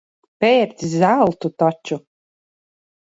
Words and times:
Pērc 0.43 0.79
zeltu 0.93 1.51
taču. 1.63 1.99